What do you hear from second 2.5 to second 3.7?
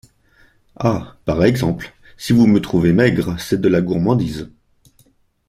trouvez maigre… c’est de